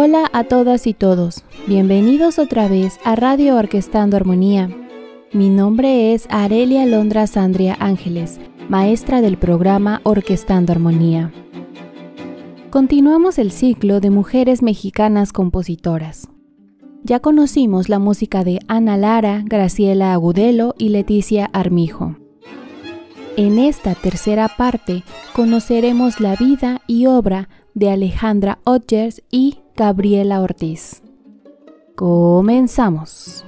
[0.00, 4.70] Hola a todas y todos, bienvenidos otra vez a Radio Orquestando Armonía.
[5.32, 8.38] Mi nombre es Arelia Londra Sandria Ángeles,
[8.68, 11.32] maestra del programa Orquestando Armonía.
[12.70, 16.28] Continuamos el ciclo de mujeres mexicanas compositoras.
[17.02, 22.16] Ya conocimos la música de Ana Lara, Graciela Agudelo y Leticia Armijo.
[23.38, 25.02] En esta tercera parte
[25.34, 31.02] conoceremos la vida y obra de Alejandra Odgers y Gabriela Ortiz.
[31.96, 33.46] Comenzamos.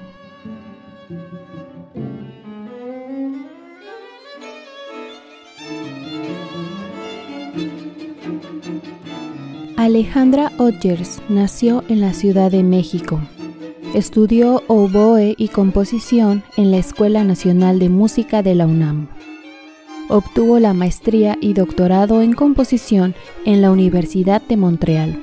[9.81, 13.19] Alejandra Odgers nació en la Ciudad de México.
[13.95, 19.09] Estudió oboe y composición en la Escuela Nacional de Música de la UNAM.
[20.11, 23.15] Obtuvo la maestría y doctorado en composición
[23.47, 25.19] en la Universidad de Montreal.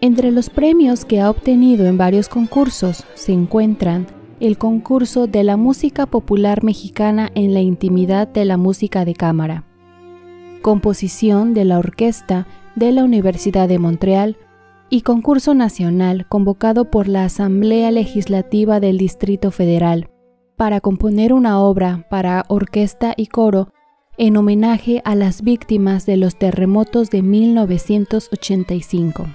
[0.00, 4.06] Entre los premios que ha obtenido en varios concursos se encuentran
[4.40, 9.64] el concurso de la música popular mexicana en la intimidad de la música de cámara,
[10.62, 14.36] composición de la orquesta de la Universidad de Montreal
[14.88, 20.10] y concurso nacional convocado por la Asamblea Legislativa del Distrito Federal
[20.56, 23.72] para componer una obra para orquesta y coro
[24.18, 29.26] en homenaje a las víctimas de los terremotos de 1985.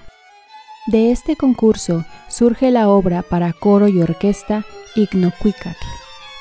[0.87, 5.85] De este concurso surge la obra para coro y orquesta Ignoquicatl,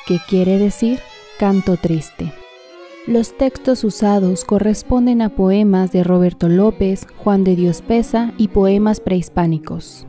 [0.06, 1.00] que quiere decir
[1.38, 2.43] canto triste.
[3.06, 9.00] Los textos usados corresponden a poemas de Roberto López, Juan de Dios Pesa y poemas
[9.00, 10.06] prehispánicos.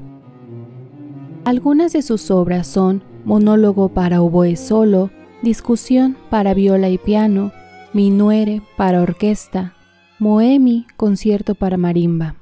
[1.43, 5.11] Algunas de sus obras son Monólogo para oboe solo,
[5.41, 7.51] Discusión para viola y piano,
[7.91, 9.73] Minuere para orquesta,
[10.17, 12.35] Moemi, concierto para marimba.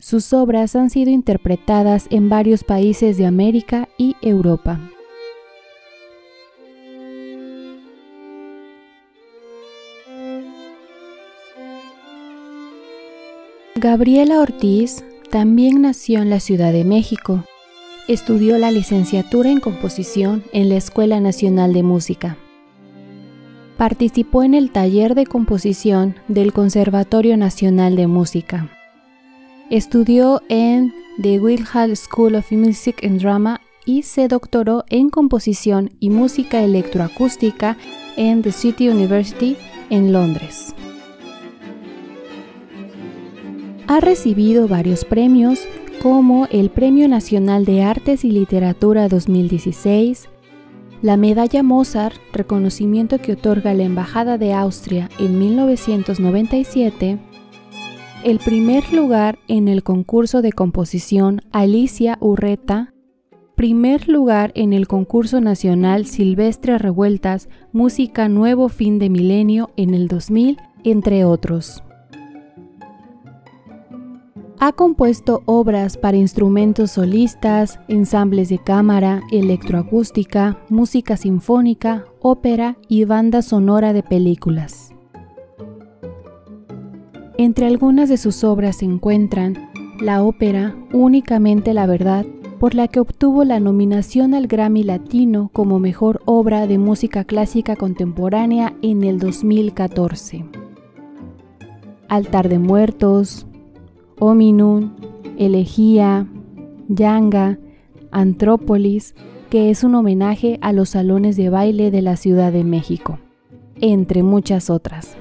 [0.00, 4.80] Sus obras han sido interpretadas en varios países de América y Europa.
[13.76, 17.44] Gabriela Ortiz también nació en la Ciudad de México.
[18.08, 22.36] Estudió la licenciatura en composición en la Escuela Nacional de Música.
[23.76, 28.68] Participó en el taller de composición del Conservatorio Nacional de Música.
[29.70, 30.92] Estudió en
[31.22, 37.76] The Guildhall School of Music and Drama y se doctoró en composición y música electroacústica
[38.16, 39.56] en The City University
[39.90, 40.74] en Londres.
[43.90, 45.66] Ha recibido varios premios
[46.00, 50.28] como el Premio Nacional de Artes y Literatura 2016,
[51.02, 57.18] la Medalla Mozart, reconocimiento que otorga la Embajada de Austria en 1997,
[58.22, 62.94] el primer lugar en el concurso de composición Alicia Urreta,
[63.56, 70.06] primer lugar en el concurso nacional Silvestre Revueltas Música Nuevo Fin de Milenio en el
[70.06, 71.82] 2000, entre otros.
[74.62, 83.40] Ha compuesto obras para instrumentos solistas, ensambles de cámara, electroacústica, música sinfónica, ópera y banda
[83.40, 84.94] sonora de películas.
[87.38, 92.26] Entre algunas de sus obras se encuentran la ópera Únicamente la Verdad,
[92.58, 97.76] por la que obtuvo la nominación al Grammy Latino como Mejor Obra de Música Clásica
[97.76, 100.44] Contemporánea en el 2014.
[102.10, 103.46] Altar de Muertos,
[104.20, 104.94] Ominun,
[105.38, 106.26] Elegía,
[106.88, 107.58] Yanga,
[108.12, 109.14] Antrópolis,
[109.48, 113.18] que es un homenaje a los salones de baile de la Ciudad de México,
[113.80, 115.16] entre muchas otras.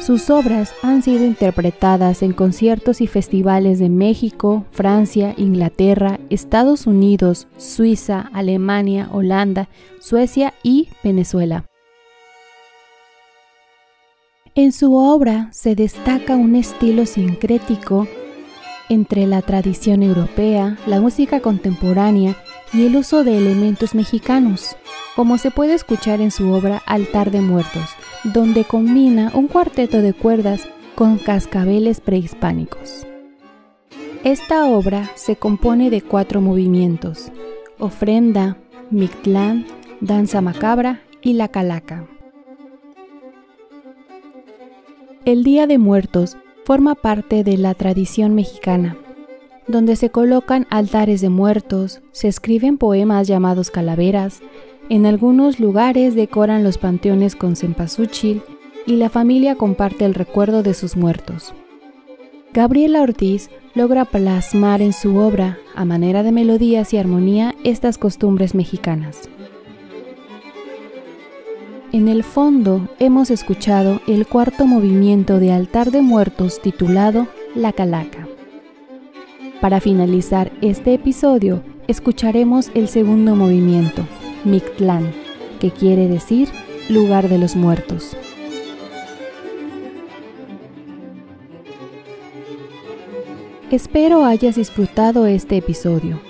[0.00, 7.48] Sus obras han sido interpretadas en conciertos y festivales de México, Francia, Inglaterra, Estados Unidos,
[7.56, 9.68] Suiza, Alemania, Holanda,
[9.98, 11.64] Suecia y Venezuela.
[14.58, 18.08] En su obra se destaca un estilo sincrético
[18.88, 22.36] entre la tradición europea, la música contemporánea
[22.72, 24.74] y el uso de elementos mexicanos,
[25.14, 27.90] como se puede escuchar en su obra Altar de Muertos,
[28.24, 33.06] donde combina un cuarteto de cuerdas con cascabeles prehispánicos.
[34.24, 37.30] Esta obra se compone de cuatro movimientos,
[37.78, 38.56] ofrenda,
[38.90, 39.66] mictlán,
[40.00, 42.06] danza macabra y la calaca.
[45.26, 48.96] El Día de Muertos forma parte de la tradición mexicana,
[49.66, 54.40] donde se colocan altares de muertos, se escriben poemas llamados calaveras,
[54.88, 58.40] en algunos lugares decoran los panteones con cempasúchil
[58.86, 61.52] y la familia comparte el recuerdo de sus muertos.
[62.52, 68.54] Gabriela Ortiz logra plasmar en su obra, a manera de melodías y armonía, estas costumbres
[68.54, 69.28] mexicanas.
[71.92, 78.26] En el fondo hemos escuchado el cuarto movimiento de Altar de Muertos titulado La Calaca.
[79.60, 84.04] Para finalizar este episodio, escucharemos el segundo movimiento,
[84.44, 85.12] Mictlán,
[85.60, 86.48] que quiere decir
[86.88, 88.16] lugar de los muertos.
[93.70, 96.20] Espero hayas disfrutado este episodio.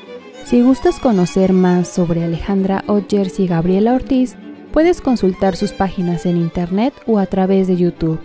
[0.44, 4.36] Si gustas conocer más sobre Alejandra Odgers y Gabriela Ortiz,
[4.76, 8.20] Puedes consultar sus páginas en internet o a través de YouTube.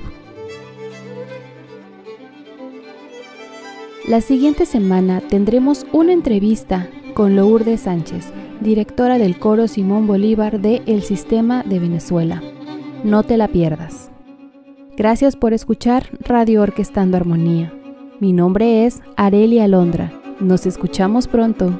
[4.06, 10.82] La siguiente semana tendremos una entrevista con Lourdes Sánchez, directora del coro Simón Bolívar de
[10.88, 12.44] El Sistema de Venezuela.
[13.06, 14.12] No te la pierdas.
[14.98, 17.72] Gracias por escuchar Radio Orquestando Armonía.
[18.20, 20.12] Mi nombre es Arelia Alondra.
[20.42, 21.80] Nos escuchamos pronto.